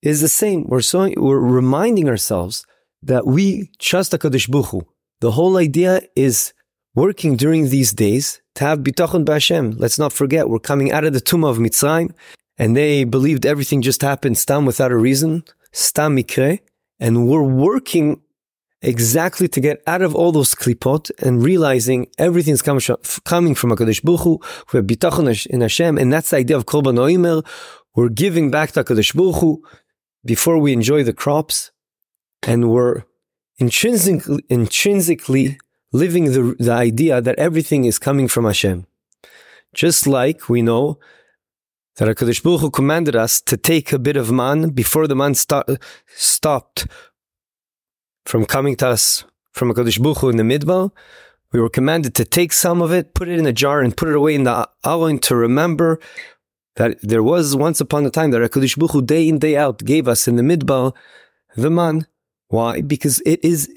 is 0.00 0.20
the 0.20 0.28
same. 0.28 0.68
We're, 0.68 0.82
so, 0.82 1.12
we're 1.16 1.40
reminding 1.40 2.08
ourselves 2.08 2.64
that 3.02 3.26
we 3.26 3.72
trust 3.80 4.12
HaKadosh 4.12 4.48
Baruch 4.48 4.66
Hu. 4.66 4.86
The 5.20 5.32
whole 5.32 5.56
idea 5.56 6.02
is 6.14 6.52
working 6.94 7.36
during 7.36 7.70
these 7.70 7.92
days 7.92 8.40
to 8.54 8.62
have 8.66 8.84
bitachon 8.86 9.24
b'Hashem. 9.24 9.74
Let's 9.76 9.98
not 9.98 10.12
forget, 10.12 10.48
we're 10.48 10.60
coming 10.60 10.92
out 10.92 11.02
of 11.02 11.12
the 11.12 11.20
tomb 11.20 11.42
of 11.42 11.58
Mitzrayim, 11.58 12.12
and 12.56 12.76
they 12.76 13.02
believed 13.02 13.44
everything 13.44 13.82
just 13.82 14.02
happened 14.02 14.38
stam 14.38 14.64
without 14.64 14.92
a 14.92 14.96
reason, 14.96 15.42
stam 15.72 16.16
mikre, 16.16 16.60
and 17.00 17.26
we're 17.26 17.42
working 17.42 18.20
exactly 18.82 19.48
to 19.48 19.60
get 19.60 19.82
out 19.86 20.02
of 20.02 20.14
all 20.14 20.32
those 20.32 20.54
klipot 20.54 21.10
and 21.20 21.42
realizing 21.42 22.08
everything's 22.18 22.62
coming 22.62 22.80
coming 23.24 23.54
from 23.54 23.70
HaKadosh 23.70 24.02
Baruch 24.02 24.20
Hu, 24.20 24.40
we 24.72 24.78
have 24.78 24.86
bitachon 24.86 25.46
in 25.46 25.60
Hashem, 25.60 25.98
and 25.98 26.12
that's 26.12 26.30
the 26.30 26.38
idea 26.38 26.56
of 26.56 26.66
Korban 26.66 26.98
Oimer. 26.98 27.46
We're 27.94 28.08
giving 28.08 28.50
back 28.50 28.72
to 28.72 28.84
HaKadosh 28.84 29.14
Baruch 29.14 29.36
Hu 29.36 29.62
before 30.24 30.58
we 30.58 30.72
enjoy 30.72 31.02
the 31.02 31.12
crops, 31.12 31.70
and 32.42 32.70
we're 32.70 33.04
intrinsically, 33.58 34.44
intrinsically 34.48 35.58
living 35.92 36.26
the, 36.26 36.54
the 36.58 36.72
idea 36.72 37.20
that 37.20 37.38
everything 37.38 37.84
is 37.84 37.98
coming 37.98 38.28
from 38.28 38.44
Hashem. 38.44 38.86
Just 39.74 40.06
like 40.06 40.48
we 40.48 40.62
know 40.62 40.98
that 41.96 42.08
HaKadosh 42.08 42.42
Baruch 42.42 42.60
Hu 42.60 42.70
commanded 42.70 43.16
us 43.16 43.40
to 43.40 43.56
take 43.56 43.92
a 43.92 43.98
bit 43.98 44.16
of 44.16 44.30
man 44.30 44.70
before 44.70 45.06
the 45.06 45.16
man 45.16 45.34
st- 45.34 45.78
stopped 46.14 46.86
from 48.26 48.44
coming 48.44 48.76
to 48.76 48.88
us 48.88 49.24
from 49.52 49.72
HaKadosh 49.72 50.02
Baruch 50.02 50.18
Hu 50.18 50.28
in 50.28 50.36
the 50.36 50.42
Midbar, 50.42 50.90
we 51.52 51.60
were 51.60 51.70
commanded 51.70 52.14
to 52.16 52.24
take 52.24 52.52
some 52.52 52.82
of 52.82 52.92
it, 52.92 53.14
put 53.14 53.28
it 53.28 53.38
in 53.38 53.46
a 53.46 53.52
jar, 53.52 53.80
and 53.80 53.96
put 53.96 54.08
it 54.08 54.16
away 54.16 54.34
in 54.34 54.44
the 54.44 54.68
Aron 54.84 55.18
to 55.20 55.36
remember 55.36 55.98
that 56.74 56.98
there 57.00 57.22
was 57.22 57.56
once 57.56 57.80
upon 57.80 58.04
a 58.04 58.10
time 58.10 58.32
that 58.32 58.42
HaKadosh 58.42 58.76
Baruch 58.76 58.92
Hu 58.92 59.02
day 59.02 59.28
in, 59.28 59.38
day 59.38 59.56
out 59.56 59.78
gave 59.78 60.08
us 60.08 60.28
in 60.28 60.36
the 60.36 60.42
Midbar 60.42 60.92
the 61.56 61.70
man. 61.70 62.06
Why? 62.48 62.80
Because 62.80 63.22
it 63.24 63.42
is 63.42 63.72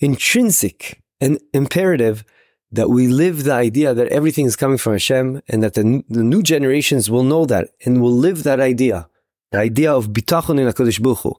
intrinsic 0.00 1.00
and 1.20 1.40
imperative 1.54 2.24
that 2.72 2.90
we 2.90 3.06
live 3.06 3.44
the 3.44 3.52
idea 3.52 3.94
that 3.94 4.08
everything 4.08 4.46
is 4.46 4.56
coming 4.56 4.78
from 4.78 4.94
Hashem 4.94 5.42
and 5.48 5.62
that 5.62 5.74
the, 5.74 6.02
the 6.08 6.22
new 6.22 6.42
generations 6.42 7.10
will 7.10 7.22
know 7.22 7.44
that 7.46 7.68
and 7.84 8.02
will 8.02 8.12
live 8.12 8.42
that 8.42 8.60
idea. 8.60 9.08
The 9.52 9.58
idea 9.58 9.92
of 9.92 10.08
bitachon 10.08 10.58
in 10.58 10.66
HaKadosh 10.66 11.02
Baruch 11.02 11.18
Hu. 11.18 11.34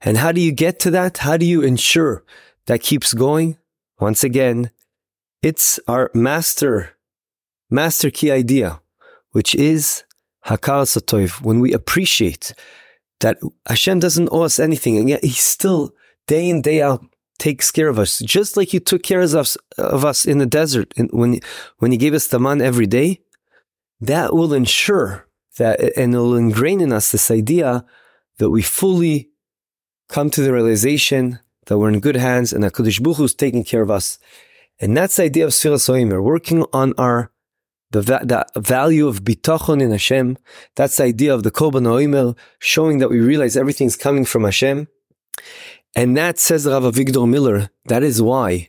And 0.00 0.16
how 0.16 0.32
do 0.32 0.40
you 0.40 0.52
get 0.52 0.80
to 0.80 0.90
that? 0.90 1.18
How 1.18 1.36
do 1.36 1.44
you 1.44 1.62
ensure 1.62 2.24
that 2.66 2.80
keeps 2.80 3.12
going? 3.12 3.58
Once 4.00 4.24
again, 4.24 4.70
it's 5.42 5.78
our 5.86 6.10
master, 6.14 6.96
master 7.70 8.10
key 8.10 8.30
idea, 8.30 8.80
which 9.32 9.54
is 9.54 10.04
Hakaras 10.46 10.96
Hatoiv. 10.96 11.42
When 11.42 11.60
we 11.60 11.72
appreciate 11.74 12.54
that 13.20 13.38
Hashem 13.66 13.98
doesn't 13.98 14.30
owe 14.32 14.42
us 14.42 14.58
anything, 14.58 14.96
and 14.96 15.08
yet 15.08 15.22
He 15.22 15.30
still, 15.30 15.92
day 16.26 16.48
in, 16.48 16.62
day 16.62 16.80
out, 16.80 17.04
takes 17.38 17.70
care 17.70 17.88
of 17.88 17.98
us, 17.98 18.18
just 18.20 18.56
like 18.56 18.68
He 18.68 18.80
took 18.80 19.02
care 19.02 19.20
of 19.20 19.34
us, 19.34 19.58
of 19.76 20.06
us 20.06 20.24
in 20.24 20.38
the 20.38 20.46
desert 20.46 20.94
when, 21.10 21.40
when 21.78 21.92
He 21.92 21.98
gave 21.98 22.14
us 22.14 22.28
the 22.28 22.40
man 22.40 22.62
every 22.62 22.86
day. 22.86 23.20
That 24.00 24.34
will 24.34 24.54
ensure 24.54 25.27
that, 25.58 25.80
and 25.96 26.14
it 26.14 26.18
will 26.18 26.36
ingrain 26.36 26.80
in 26.80 26.92
us 26.92 27.12
this 27.12 27.30
idea 27.30 27.84
that 28.38 28.50
we 28.50 28.62
fully 28.62 29.30
come 30.08 30.30
to 30.30 30.40
the 30.40 30.52
realization 30.52 31.40
that 31.66 31.78
we're 31.78 31.90
in 31.90 32.00
good 32.00 32.16
hands 32.16 32.52
and 32.52 32.64
that 32.64 32.72
Kadosh 32.72 33.02
Baruch 33.02 33.18
Hu 33.18 33.24
is 33.24 33.34
taking 33.34 33.64
care 33.64 33.82
of 33.82 33.90
us. 33.90 34.18
And 34.80 34.96
that's 34.96 35.16
the 35.16 35.24
idea 35.24 35.44
of 35.44 35.52
Sfiras 35.52 35.88
Oimer, 35.88 36.22
working 36.22 36.64
on 36.72 36.94
our 36.98 37.30
the, 37.90 38.02
the 38.02 38.60
value 38.60 39.06
of 39.08 39.24
bitachon 39.24 39.80
in 39.80 39.90
Hashem. 39.90 40.36
That's 40.76 40.98
the 40.98 41.04
idea 41.04 41.34
of 41.34 41.42
the 41.42 41.50
Korban 41.50 41.86
Oimer, 41.86 42.36
showing 42.58 42.98
that 42.98 43.08
we 43.08 43.18
realize 43.18 43.56
everything's 43.56 43.96
coming 43.96 44.26
from 44.26 44.44
Hashem. 44.44 44.88
And 45.96 46.16
that 46.16 46.38
says 46.38 46.66
Rav 46.66 46.82
Avigdor 46.82 47.28
Miller, 47.28 47.70
that 47.86 48.02
is 48.02 48.20
why 48.20 48.68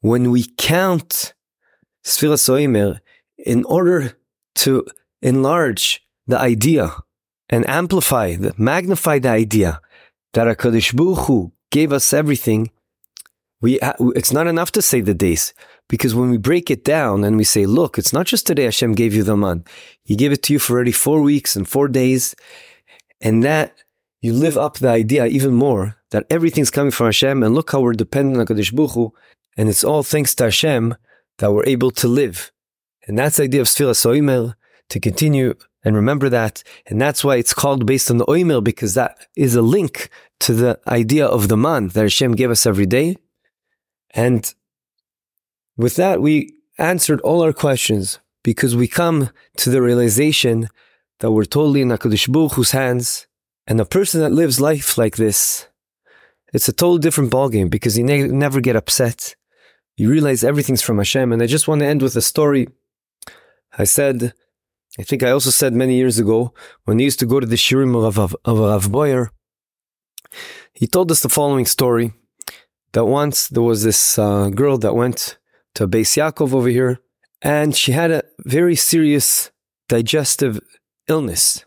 when 0.00 0.30
we 0.30 0.44
count 0.56 1.34
Sfiras 2.04 2.48
Oimer 2.48 3.00
in 3.38 3.64
order 3.64 4.16
to 4.56 4.86
enlarge 5.20 6.03
the 6.26 6.38
idea 6.38 6.94
and 7.48 7.68
amplify, 7.68 8.36
the, 8.36 8.54
magnify 8.56 9.18
the 9.18 9.28
idea 9.28 9.80
that 10.32 10.46
HaKadosh 10.46 10.96
Baruch 10.96 11.26
Hu 11.26 11.52
gave 11.70 11.92
us 11.92 12.12
everything, 12.12 12.70
we, 13.60 13.78
it's 14.14 14.32
not 14.32 14.46
enough 14.46 14.72
to 14.72 14.82
say 14.82 15.00
the 15.00 15.14
days. 15.14 15.54
Because 15.88 16.14
when 16.14 16.30
we 16.30 16.38
break 16.38 16.70
it 16.70 16.84
down 16.84 17.24
and 17.24 17.36
we 17.36 17.44
say, 17.44 17.66
look, 17.66 17.98
it's 17.98 18.12
not 18.12 18.26
just 18.26 18.46
today 18.46 18.64
Hashem 18.64 18.94
gave 18.94 19.14
you 19.14 19.22
the 19.22 19.36
man. 19.36 19.64
He 20.04 20.16
gave 20.16 20.32
it 20.32 20.42
to 20.44 20.52
you 20.52 20.58
for 20.58 20.74
already 20.74 20.92
four 20.92 21.20
weeks 21.20 21.56
and 21.56 21.68
four 21.68 21.88
days. 21.88 22.34
And 23.20 23.42
that 23.44 23.74
you 24.20 24.32
live 24.32 24.56
up 24.56 24.78
the 24.78 24.88
idea 24.88 25.26
even 25.26 25.52
more 25.52 25.96
that 26.10 26.26
everything's 26.30 26.70
coming 26.70 26.90
from 26.90 27.06
Hashem. 27.06 27.42
And 27.42 27.54
look 27.54 27.72
how 27.72 27.80
we're 27.80 27.92
dependent 27.92 28.38
on 28.38 28.46
Kadosh 28.46 28.74
Baruch 28.74 28.92
Hu, 28.92 29.12
And 29.56 29.68
it's 29.68 29.84
all 29.84 30.02
thanks 30.02 30.34
to 30.36 30.44
Hashem 30.44 30.94
that 31.38 31.52
we're 31.52 31.66
able 31.66 31.90
to 31.92 32.08
live. 32.08 32.50
And 33.06 33.18
that's 33.18 33.36
the 33.36 33.44
idea 33.44 33.60
of 33.60 33.66
Sfiras 33.66 34.06
Oimer, 34.06 34.54
to 34.88 35.00
continue 35.00 35.54
and 35.84 35.94
remember 35.94 36.28
that. 36.30 36.62
And 36.86 37.00
that's 37.00 37.22
why 37.22 37.36
it's 37.36 37.52
called 37.52 37.86
based 37.86 38.10
on 38.10 38.16
the 38.16 38.24
Oimer, 38.26 38.64
because 38.64 38.94
that 38.94 39.18
is 39.36 39.54
a 39.54 39.62
link 39.62 40.08
to 40.40 40.54
the 40.54 40.80
idea 40.88 41.26
of 41.26 41.48
the 41.48 41.56
man 41.56 41.88
that 41.88 42.02
Hashem 42.02 42.32
gave 42.32 42.50
us 42.50 42.66
every 42.66 42.86
day. 42.86 43.16
And 44.14 44.52
with 45.76 45.96
that, 45.96 46.22
we 46.22 46.54
answered 46.78 47.20
all 47.20 47.42
our 47.42 47.52
questions 47.52 48.18
because 48.42 48.74
we 48.74 48.88
come 48.88 49.30
to 49.58 49.70
the 49.70 49.82
realization 49.82 50.68
that 51.20 51.32
we're 51.32 51.44
totally 51.44 51.82
in 51.82 51.88
HaKadosh 51.88 52.32
Baruch 52.32 52.54
Hu's 52.54 52.70
hands. 52.70 53.26
And 53.66 53.80
a 53.80 53.84
person 53.84 54.20
that 54.20 54.32
lives 54.32 54.60
life 54.60 54.98
like 54.98 55.16
this, 55.16 55.68
it's 56.52 56.68
a 56.68 56.72
totally 56.72 57.00
different 57.00 57.30
ballgame 57.30 57.70
because 57.70 57.96
you 57.96 58.04
ne- 58.04 58.28
never 58.28 58.60
get 58.60 58.76
upset. 58.76 59.34
You 59.96 60.10
realize 60.10 60.44
everything's 60.44 60.82
from 60.82 60.98
Hashem. 60.98 61.32
And 61.32 61.42
I 61.42 61.46
just 61.46 61.66
want 61.68 61.80
to 61.80 61.86
end 61.86 62.02
with 62.02 62.16
a 62.16 62.22
story. 62.22 62.68
I 63.78 63.84
said, 63.84 64.34
I 64.98 65.02
think 65.02 65.22
I 65.22 65.30
also 65.30 65.50
said 65.50 65.72
many 65.72 65.96
years 65.96 66.18
ago, 66.18 66.54
when 66.84 66.98
he 66.98 67.04
used 67.04 67.18
to 67.20 67.26
go 67.26 67.40
to 67.40 67.46
the 67.46 67.56
Shirim 67.56 67.96
of, 67.96 68.18
of, 68.18 68.36
Rav 68.46 68.92
Boyer, 68.92 69.30
he 70.72 70.86
told 70.86 71.10
us 71.10 71.20
the 71.20 71.28
following 71.28 71.66
story 71.66 72.12
that 72.92 73.06
once 73.06 73.48
there 73.48 73.62
was 73.62 73.82
this 73.82 74.18
uh, 74.18 74.50
girl 74.50 74.78
that 74.78 74.94
went 74.94 75.38
to 75.74 75.88
Beis 75.88 76.16
Yaakov 76.16 76.54
over 76.54 76.68
here, 76.68 77.00
and 77.42 77.74
she 77.74 77.92
had 77.92 78.10
a 78.12 78.22
very 78.40 78.76
serious 78.76 79.50
digestive 79.88 80.60
illness. 81.08 81.64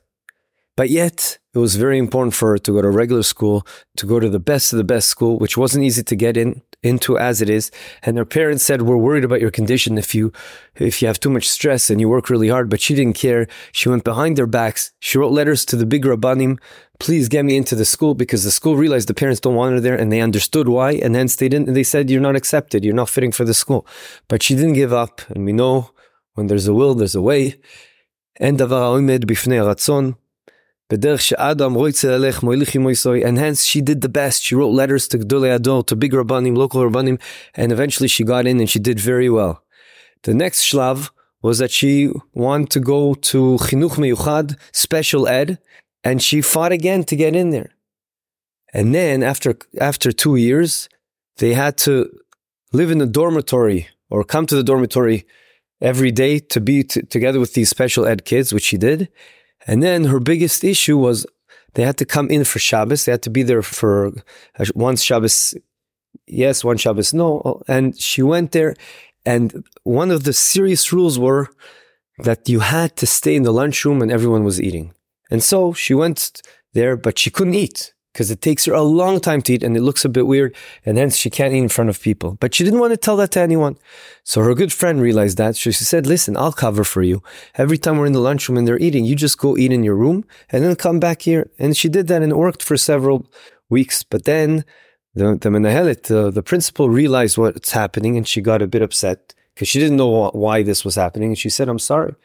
But 0.77 0.89
yet, 0.89 1.39
it 1.57 1.61
was 1.61 1.75
very 1.75 1.97
important 1.97 2.35
for 2.35 2.51
her 2.51 2.59
to 2.59 2.71
go 2.71 2.81
to 2.83 2.89
regular 2.89 3.23
school, 3.23 3.65
to 3.95 4.05
go 4.05 4.19
to 4.19 4.29
the 4.29 4.39
best 4.39 4.71
of 4.71 4.77
the 4.77 4.83
best 4.83 5.07
school, 5.07 5.39
which 5.39 5.57
wasn't 5.57 5.83
easy 5.83 6.03
to 6.03 6.15
get 6.15 6.37
in 6.37 6.61
into 6.83 7.17
as 7.17 7.41
it 7.41 7.49
is. 7.49 7.71
And 8.03 8.17
her 8.17 8.25
parents 8.25 8.63
said, 8.63 8.83
"We're 8.83 9.05
worried 9.07 9.23
about 9.23 9.41
your 9.41 9.49
condition 9.49 9.97
if 9.97 10.13
you 10.13 10.31
if 10.75 11.01
you 11.01 11.07
have 11.07 11.19
too 11.19 11.31
much 11.31 11.49
stress 11.49 11.89
and 11.89 11.99
you 11.99 12.07
work 12.07 12.29
really 12.29 12.49
hard." 12.49 12.69
But 12.69 12.81
she 12.81 12.93
didn't 12.93 13.15
care. 13.15 13.47
She 13.71 13.89
went 13.89 14.03
behind 14.03 14.37
their 14.37 14.45
backs. 14.45 14.91
She 14.99 15.17
wrote 15.17 15.31
letters 15.31 15.65
to 15.65 15.75
the 15.75 15.87
big 15.87 16.05
rabbanim, 16.05 16.59
"Please 16.99 17.27
get 17.27 17.43
me 17.43 17.57
into 17.57 17.75
the 17.75 17.85
school," 17.85 18.13
because 18.13 18.43
the 18.43 18.51
school 18.51 18.75
realized 18.77 19.07
the 19.07 19.15
parents 19.15 19.41
don't 19.41 19.55
want 19.55 19.73
her 19.73 19.81
there, 19.81 19.99
and 19.99 20.11
they 20.11 20.21
understood 20.21 20.67
why. 20.69 20.91
And 21.03 21.15
hence 21.15 21.35
they 21.35 21.49
didn't. 21.49 21.73
They 21.73 21.83
said, 21.83 22.11
"You're 22.11 22.21
not 22.29 22.35
accepted. 22.35 22.85
You're 22.85 23.01
not 23.01 23.09
fitting 23.09 23.31
for 23.31 23.45
the 23.45 23.55
school." 23.55 23.87
But 24.27 24.43
she 24.43 24.53
didn't 24.53 24.73
give 24.81 24.93
up, 24.93 25.21
and 25.29 25.43
we 25.43 25.53
know 25.53 25.89
when 26.35 26.45
there's 26.47 26.67
a 26.67 26.73
will, 26.73 26.93
there's 26.93 27.15
a 27.15 27.21
way. 27.21 27.55
And 28.39 28.61
and 33.23 33.37
hence 33.37 33.65
she 33.65 33.81
did 33.81 34.01
the 34.01 34.09
best. 34.09 34.43
She 34.43 34.55
wrote 34.55 34.69
letters 34.69 35.07
to 35.09 35.17
Gdolei 35.17 35.59
Adol, 35.59 35.85
to 35.87 35.95
big 35.95 36.13
Rabbanim, 36.13 36.55
local 36.55 36.81
Rabbanim, 36.81 37.19
and 37.55 37.71
eventually 37.71 38.07
she 38.07 38.23
got 38.23 38.47
in 38.47 38.59
and 38.59 38.69
she 38.69 38.79
did 38.79 38.99
very 38.99 39.29
well. 39.29 39.63
The 40.23 40.33
next 40.33 40.63
shlav 40.63 41.09
was 41.41 41.59
that 41.59 41.71
she 41.71 42.11
wanted 42.33 42.69
to 42.71 42.79
go 42.79 43.13
to 43.13 43.57
Chinuch 43.59 43.97
Meyuchad, 43.97 44.57
special 44.71 45.27
ed, 45.27 45.59
and 46.03 46.21
she 46.21 46.41
fought 46.41 46.71
again 46.71 47.03
to 47.05 47.15
get 47.15 47.35
in 47.35 47.49
there. 47.49 47.71
And 48.73 48.93
then 48.95 49.23
after, 49.23 49.57
after 49.79 50.11
two 50.11 50.35
years, 50.35 50.89
they 51.37 51.53
had 51.53 51.77
to 51.79 52.09
live 52.73 52.91
in 52.91 52.97
the 52.97 53.05
dormitory 53.05 53.87
or 54.09 54.23
come 54.23 54.45
to 54.47 54.55
the 54.55 54.63
dormitory 54.63 55.25
every 55.81 56.11
day 56.11 56.39
to 56.39 56.59
be 56.59 56.83
t- 56.83 57.01
together 57.01 57.39
with 57.39 57.53
these 57.53 57.69
special 57.69 58.05
ed 58.05 58.25
kids, 58.25 58.53
which 58.53 58.63
she 58.63 58.77
did. 58.77 59.09
And 59.65 59.81
then 59.81 60.05
her 60.05 60.19
biggest 60.19 60.63
issue 60.63 60.97
was 60.97 61.25
they 61.73 61.83
had 61.83 61.97
to 61.97 62.05
come 62.05 62.29
in 62.29 62.43
for 62.43 62.59
Shabbos. 62.59 63.05
They 63.05 63.11
had 63.11 63.23
to 63.23 63.29
be 63.29 63.43
there 63.43 63.61
for 63.61 64.07
uh, 64.59 64.65
one 64.73 64.95
Shabbos, 64.95 65.55
yes, 66.25 66.63
one 66.63 66.77
Shabbos, 66.77 67.13
no. 67.13 67.41
Oh, 67.43 67.61
and 67.67 67.99
she 67.99 68.21
went 68.21 68.51
there, 68.51 68.75
and 69.25 69.65
one 69.83 70.11
of 70.11 70.23
the 70.23 70.33
serious 70.33 70.93
rules 70.93 71.19
were 71.19 71.49
that 72.19 72.49
you 72.49 72.61
had 72.61 72.95
to 72.97 73.05
stay 73.05 73.35
in 73.35 73.43
the 73.43 73.51
lunchroom 73.51 74.01
and 74.01 74.11
everyone 74.11 74.43
was 74.43 74.61
eating. 74.61 74.93
And 75.29 75.43
so 75.43 75.73
she 75.73 75.93
went 75.93 76.41
there, 76.73 76.97
but 76.97 77.19
she 77.19 77.29
couldn't 77.29 77.53
eat 77.53 77.93
because 78.17 78.31
it 78.31 78.41
takes 78.41 78.65
her 78.65 78.73
a 78.73 78.81
long 78.81 79.19
time 79.19 79.43
to 79.43 79.53
eat 79.53 79.61
and 79.61 79.77
it 79.77 79.81
looks 79.81 80.03
a 80.03 80.09
bit 80.09 80.25
weird 80.25 80.55
and 80.83 80.97
hence 80.97 81.15
she 81.15 81.29
can't 81.29 81.53
eat 81.53 81.59
in 81.59 81.69
front 81.69 81.87
of 81.87 82.01
people. 82.01 82.35
But 82.39 82.55
she 82.55 82.63
didn't 82.63 82.79
want 82.79 82.91
to 82.91 82.97
tell 82.97 83.15
that 83.17 83.29
to 83.33 83.39
anyone. 83.39 83.77
So 84.23 84.41
her 84.41 84.55
good 84.55 84.73
friend 84.73 84.99
realized 84.99 85.37
that. 85.37 85.55
So 85.55 85.69
she 85.69 85.83
said, 85.83 86.07
listen, 86.07 86.35
I'll 86.35 86.51
cover 86.51 86.83
for 86.83 87.03
you. 87.03 87.21
Every 87.59 87.77
time 87.77 87.99
we're 87.99 88.07
in 88.07 88.13
the 88.13 88.19
lunchroom 88.19 88.57
and 88.57 88.67
they're 88.67 88.79
eating, 88.79 89.05
you 89.05 89.15
just 89.15 89.37
go 89.37 89.55
eat 89.55 89.71
in 89.71 89.83
your 89.83 89.95
room 89.95 90.25
and 90.49 90.63
then 90.63 90.75
come 90.75 90.99
back 90.99 91.21
here. 91.21 91.51
And 91.59 91.77
she 91.77 91.89
did 91.89 92.07
that 92.07 92.23
and 92.23 92.31
it 92.31 92.37
worked 92.37 92.63
for 92.63 92.75
several 92.75 93.27
weeks. 93.69 94.01
But 94.01 94.23
then 94.23 94.65
the, 95.13 95.37
the 95.39 95.49
Menahelet, 95.49 96.33
the 96.33 96.41
principal 96.41 96.89
realized 96.89 97.37
what's 97.37 97.73
happening 97.73 98.17
and 98.17 98.27
she 98.27 98.41
got 98.41 98.63
a 98.63 98.67
bit 98.67 98.81
upset 98.81 99.35
because 99.53 99.67
she 99.67 99.77
didn't 99.77 99.97
know 99.97 100.31
why 100.31 100.63
this 100.63 100.83
was 100.83 100.95
happening. 100.95 101.29
And 101.29 101.37
she 101.37 101.51
said, 101.51 101.69
I'm 101.69 101.77
sorry. 101.77 102.15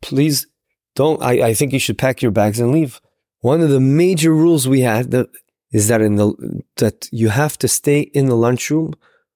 Please 0.00 0.46
don't, 0.94 1.22
I, 1.22 1.48
I 1.48 1.54
think 1.54 1.74
you 1.74 1.78
should 1.78 1.98
pack 1.98 2.22
your 2.22 2.32
bags 2.32 2.58
and 2.58 2.72
leave. 2.72 3.02
One 3.42 3.60
of 3.60 3.70
the 3.70 3.80
major 3.80 4.32
rules 4.32 4.68
we 4.68 4.80
had 4.82 5.10
that 5.10 5.28
is 5.72 5.88
that 5.88 6.00
in 6.00 6.14
the 6.16 6.62
that 6.76 7.08
you 7.10 7.28
have 7.28 7.58
to 7.58 7.68
stay 7.68 8.00
in 8.00 8.26
the 8.26 8.36
lunchroom 8.36 8.94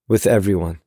with 0.09 0.27
everyone. 0.27 0.81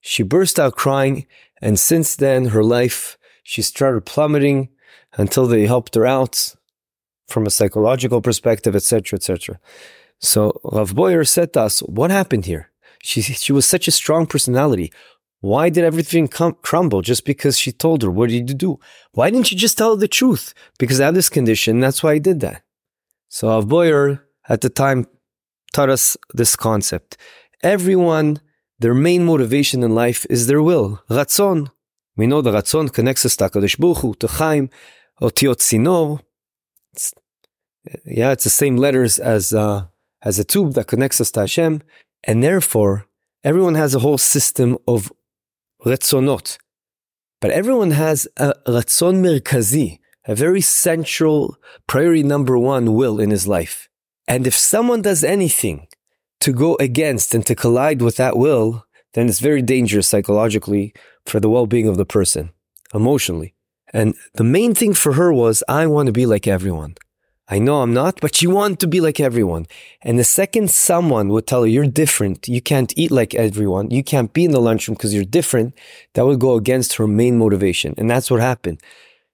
She 0.00 0.22
burst 0.22 0.60
out 0.60 0.76
crying, 0.76 1.26
and 1.60 1.78
since 1.78 2.14
then 2.14 2.46
her 2.46 2.62
life 2.62 3.18
she 3.42 3.60
started 3.60 4.06
plummeting 4.06 4.68
until 5.14 5.46
they 5.46 5.66
helped 5.66 5.96
her 5.96 6.06
out 6.06 6.54
from 7.26 7.44
a 7.46 7.50
psychological 7.50 8.20
perspective, 8.20 8.76
etc., 8.76 9.16
etc. 9.16 9.58
So 10.20 10.60
Rav 10.64 10.94
Boyer 10.94 11.24
said 11.24 11.52
to 11.54 11.62
us, 11.62 11.80
"What 11.80 12.12
happened 12.12 12.46
here? 12.46 12.70
She 13.02 13.20
she 13.20 13.52
was 13.52 13.66
such 13.66 13.88
a 13.88 13.98
strong 14.00 14.26
personality. 14.26 14.92
Why 15.44 15.68
did 15.68 15.84
everything 15.84 16.26
com- 16.26 16.56
crumble 16.62 17.02
just 17.02 17.26
because 17.26 17.58
she 17.58 17.70
told 17.70 18.02
her? 18.02 18.10
What 18.10 18.30
did 18.30 18.48
you 18.48 18.56
do? 18.56 18.80
Why 19.12 19.28
didn't 19.28 19.50
you 19.52 19.58
just 19.58 19.76
tell 19.76 19.90
her 19.90 20.00
the 20.00 20.08
truth? 20.08 20.54
Because 20.78 20.98
I 20.98 21.04
have 21.04 21.14
this 21.14 21.28
condition. 21.28 21.80
That's 21.80 22.02
why 22.02 22.12
I 22.12 22.18
did 22.18 22.40
that." 22.40 22.62
So 23.28 23.48
Rav 23.48 23.68
Boyer 23.68 24.06
at 24.48 24.62
the 24.62 24.70
time 24.70 25.06
taught 25.74 25.90
us 25.90 26.16
this 26.32 26.56
concept. 26.56 27.18
Everyone, 27.62 28.40
their 28.78 28.94
main 28.94 29.26
motivation 29.26 29.82
in 29.82 29.94
life 29.94 30.24
is 30.30 30.46
their 30.46 30.62
will, 30.62 31.02
ratzon. 31.10 31.70
We 32.16 32.26
know 32.26 32.40
the 32.40 32.52
ratzon 32.58 32.90
connects 32.90 33.26
us 33.26 33.36
to 33.36 33.44
HaKadosh 33.44 33.78
Baruch 33.78 33.98
Hu, 33.98 34.14
to 34.20 34.28
Chaim, 34.38 34.70
Otiot 35.20 35.58
Tzinor. 35.60 36.20
yeah, 38.06 38.30
it's 38.32 38.44
the 38.44 38.58
same 38.62 38.76
letters 38.78 39.18
as, 39.18 39.52
uh, 39.52 39.88
as 40.22 40.38
a 40.38 40.44
tube 40.52 40.72
that 40.72 40.86
connects 40.86 41.20
us 41.20 41.30
to 41.32 41.40
Hashem. 41.40 41.82
And 42.28 42.42
therefore, 42.42 42.94
everyone 43.42 43.74
has 43.74 43.94
a 43.94 43.98
whole 43.98 44.16
system 44.16 44.78
of 44.88 45.12
ratzonot. 45.84 46.58
But 47.40 47.50
everyone 47.50 47.92
has 47.92 48.26
a 48.36 48.54
ratzon 48.66 49.16
merkazi, 49.16 49.98
a 50.26 50.34
very 50.34 50.60
central, 50.60 51.56
priority 51.86 52.22
number 52.22 52.58
one 52.58 52.94
will 52.94 53.20
in 53.20 53.30
his 53.30 53.46
life. 53.46 53.88
And 54.26 54.46
if 54.46 54.54
someone 54.54 55.02
does 55.02 55.22
anything 55.22 55.86
to 56.40 56.52
go 56.52 56.76
against 56.80 57.34
and 57.34 57.44
to 57.46 57.54
collide 57.54 58.00
with 58.00 58.16
that 58.16 58.36
will, 58.36 58.86
then 59.12 59.28
it's 59.28 59.40
very 59.40 59.62
dangerous 59.62 60.08
psychologically 60.08 60.94
for 61.26 61.40
the 61.40 61.50
well 61.50 61.66
being 61.66 61.88
of 61.88 61.96
the 61.96 62.06
person, 62.06 62.50
emotionally. 62.94 63.54
And 63.92 64.14
the 64.34 64.44
main 64.44 64.74
thing 64.74 64.92
for 64.94 65.12
her 65.12 65.32
was, 65.32 65.62
I 65.68 65.86
want 65.86 66.06
to 66.06 66.12
be 66.12 66.26
like 66.26 66.48
everyone. 66.48 66.96
I 67.46 67.58
know 67.58 67.82
I'm 67.82 67.92
not, 67.92 68.20
but 68.22 68.34
she 68.34 68.46
wanted 68.46 68.80
to 68.80 68.86
be 68.86 69.02
like 69.02 69.20
everyone. 69.20 69.66
And 70.00 70.18
the 70.18 70.24
second 70.24 70.70
someone 70.70 71.28
would 71.28 71.46
tell 71.46 71.62
her, 71.62 71.68
you're 71.68 71.86
different, 71.86 72.48
you 72.48 72.62
can't 72.62 72.96
eat 72.96 73.10
like 73.10 73.34
everyone, 73.34 73.90
you 73.90 74.02
can't 74.02 74.32
be 74.32 74.46
in 74.46 74.52
the 74.52 74.60
lunchroom 74.60 74.94
because 74.94 75.14
you're 75.14 75.24
different, 75.24 75.74
that 76.14 76.24
would 76.24 76.40
go 76.40 76.54
against 76.54 76.94
her 76.94 77.06
main 77.06 77.36
motivation. 77.36 77.94
And 77.98 78.10
that's 78.10 78.30
what 78.30 78.40
happened. 78.40 78.80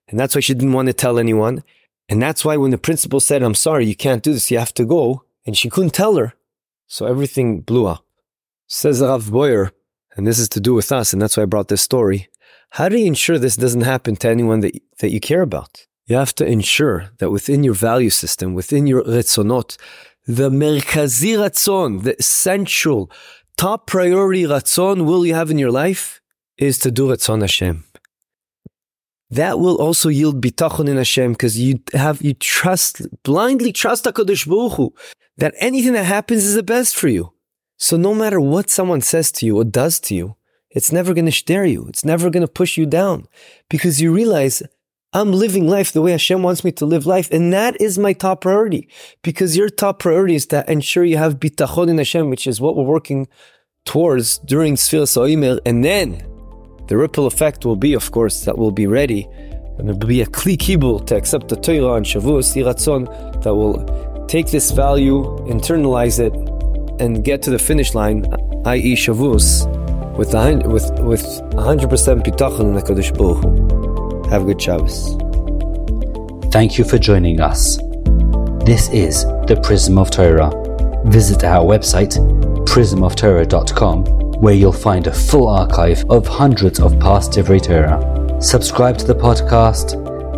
And 0.08 0.18
that's 0.18 0.34
why 0.34 0.40
she 0.40 0.54
didn't 0.54 0.72
want 0.72 0.86
to 0.88 0.92
tell 0.92 1.18
anyone. 1.20 1.62
And 2.08 2.20
that's 2.20 2.44
why 2.44 2.56
when 2.56 2.72
the 2.72 2.78
principal 2.78 3.20
said, 3.20 3.44
I'm 3.44 3.54
sorry, 3.54 3.86
you 3.86 3.94
can't 3.94 4.24
do 4.24 4.32
this, 4.32 4.50
you 4.50 4.58
have 4.58 4.74
to 4.74 4.84
go, 4.84 5.22
and 5.46 5.56
she 5.56 5.70
couldn't 5.70 5.94
tell 5.94 6.16
her. 6.16 6.34
So 6.88 7.06
everything 7.06 7.60
blew 7.60 7.86
up. 7.86 8.04
Says 8.66 9.00
Rav 9.00 9.30
Boyer, 9.30 9.70
and 10.16 10.26
this 10.26 10.40
is 10.40 10.48
to 10.50 10.60
do 10.60 10.74
with 10.74 10.90
us, 10.90 11.12
and 11.12 11.22
that's 11.22 11.36
why 11.36 11.44
I 11.44 11.46
brought 11.46 11.68
this 11.68 11.82
story. 11.82 12.28
How 12.70 12.88
do 12.88 12.98
you 12.98 13.06
ensure 13.06 13.38
this 13.38 13.56
doesn't 13.56 13.82
happen 13.82 14.16
to 14.16 14.28
anyone 14.28 14.60
that, 14.60 14.80
that 14.98 15.10
you 15.10 15.20
care 15.20 15.42
about? 15.42 15.86
You 16.10 16.16
have 16.16 16.34
to 16.34 16.44
ensure 16.44 17.10
that 17.18 17.30
within 17.30 17.62
your 17.62 17.74
value 17.74 18.10
system, 18.10 18.52
within 18.52 18.88
your 18.88 19.04
retzonot, 19.04 19.76
the 20.26 20.50
merkazi 20.50 21.36
ratzon, 21.38 22.02
the 22.02 22.16
essential, 22.18 23.08
top 23.56 23.86
priority 23.86 24.42
ratzon 24.42 25.04
will 25.04 25.24
you 25.24 25.34
have 25.34 25.52
in 25.52 25.58
your 25.58 25.70
life 25.70 26.20
is 26.58 26.80
to 26.80 26.90
do 26.90 27.06
ratzon 27.06 27.42
Hashem. 27.42 27.84
That 29.30 29.60
will 29.60 29.76
also 29.76 30.08
yield 30.08 30.42
bitachon 30.42 30.88
in 30.88 30.96
Hashem 30.96 31.30
because 31.34 31.56
you 31.56 31.78
have 31.94 32.20
you 32.20 32.34
trust 32.34 33.02
blindly 33.22 33.72
trust 33.72 34.04
Hakadosh 34.04 34.48
Baruch 34.48 34.72
Hu, 34.78 34.92
that 35.36 35.54
anything 35.58 35.92
that 35.92 36.06
happens 36.06 36.44
is 36.44 36.56
the 36.56 36.64
best 36.64 36.96
for 36.96 37.06
you. 37.06 37.32
So 37.76 37.96
no 37.96 38.16
matter 38.16 38.40
what 38.40 38.68
someone 38.68 39.00
says 39.00 39.30
to 39.30 39.46
you 39.46 39.58
or 39.58 39.64
does 39.64 40.00
to 40.00 40.16
you, 40.16 40.34
it's 40.70 40.90
never 40.90 41.14
going 41.14 41.26
to 41.26 41.40
stare 41.44 41.66
you. 41.66 41.86
It's 41.86 42.04
never 42.04 42.30
going 42.30 42.46
to 42.46 42.52
push 42.60 42.76
you 42.76 42.84
down 42.84 43.28
because 43.68 44.00
you 44.00 44.12
realize 44.12 44.60
I'm 45.12 45.32
living 45.32 45.68
life 45.68 45.92
the 45.92 46.02
way 46.02 46.12
Hashem 46.12 46.42
wants 46.42 46.62
me 46.62 46.70
to 46.72 46.86
live 46.86 47.04
life. 47.04 47.30
And 47.32 47.52
that 47.52 47.80
is 47.80 47.98
my 47.98 48.12
top 48.12 48.42
priority 48.42 48.88
because 49.22 49.56
your 49.56 49.68
top 49.68 49.98
priority 49.98 50.36
is 50.36 50.46
to 50.46 50.70
ensure 50.70 51.04
you 51.04 51.16
have 51.16 51.40
bitachon 51.40 51.90
in 51.90 51.98
Hashem, 51.98 52.30
which 52.30 52.46
is 52.46 52.60
what 52.60 52.76
we're 52.76 52.84
working 52.84 53.26
towards 53.84 54.38
during 54.38 54.76
Sfiras 54.76 55.16
Oimer. 55.16 55.58
And 55.66 55.84
then 55.84 56.24
the 56.86 56.96
ripple 56.96 57.26
effect 57.26 57.64
will 57.64 57.76
be, 57.76 57.92
of 57.94 58.12
course, 58.12 58.44
that 58.44 58.56
we'll 58.56 58.70
be 58.70 58.86
ready 58.86 59.28
and 59.78 59.88
it 59.88 59.98
will 59.98 60.06
be 60.06 60.20
a 60.20 60.26
kli 60.26 60.56
kibul 60.56 61.04
to 61.06 61.16
accept 61.16 61.48
the 61.48 61.56
Torah 61.56 61.94
and 61.94 62.06
Shavuos 62.06 62.54
Yiratzon 62.54 63.42
that 63.42 63.54
will 63.54 64.26
take 64.26 64.48
this 64.48 64.70
value, 64.70 65.24
internalize 65.48 66.20
it, 66.20 66.34
and 67.00 67.24
get 67.24 67.42
to 67.42 67.50
the 67.50 67.58
finish 67.58 67.94
line, 67.94 68.26
i.e. 68.66 68.94
Shavuos, 68.94 69.66
with, 70.18 70.34
with, 70.66 70.90
with 71.00 71.24
100% 71.54 72.22
bitachon 72.22 72.60
in 72.60 72.74
the 72.74 72.82
Kodesh 72.82 73.16
Baruch 73.16 73.42
Hu. 73.42 73.79
Have 74.30 74.42
a 74.42 74.44
good 74.44 74.62
Shabbos. 74.62 75.16
Thank 76.52 76.78
you 76.78 76.84
for 76.84 76.98
joining 76.98 77.40
us. 77.40 77.78
This 78.64 78.88
is 78.90 79.24
the 79.48 79.60
Prism 79.60 79.98
of 79.98 80.12
Torah. 80.12 80.50
Visit 81.06 81.42
our 81.42 81.64
website, 81.64 82.14
prismoftorah.com, 82.64 84.04
where 84.40 84.54
you'll 84.54 84.72
find 84.72 85.08
a 85.08 85.12
full 85.12 85.48
archive 85.48 86.04
of 86.08 86.28
hundreds 86.28 86.78
of 86.78 87.00
past 87.00 87.32
Divrei 87.32 87.60
Torah. 87.60 88.40
Subscribe 88.40 88.98
to 88.98 89.04
the 89.04 89.16
podcast, 89.16 89.96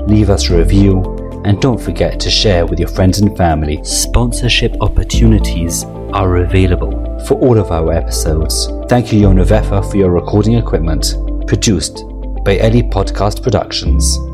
leave 0.09 0.31
us 0.31 0.49
a 0.49 0.57
review, 0.57 1.03
and 1.45 1.61
don't 1.61 1.81
forget 1.81 2.19
to 2.21 2.31
share 2.31 2.65
with 2.65 2.79
your 2.79 2.89
friends 2.89 3.21
and 3.21 3.37
family. 3.37 3.85
Sponsorship 3.85 4.75
opportunities 4.81 5.85
are 6.15 6.39
available 6.39 6.93
for 7.27 7.35
all 7.41 7.59
of 7.59 7.71
our 7.71 7.93
episodes. 7.93 8.69
Thank 8.89 9.13
you, 9.13 9.21
Yona 9.21 9.45
Vefa, 9.45 9.91
for 9.91 9.99
your 9.99 10.13
recording 10.13 10.55
equipment. 10.55 11.15
Produced 11.47 12.05
by 12.45 12.57
Ellie 12.59 12.83
Podcast 12.83 13.43
Productions. 13.43 14.32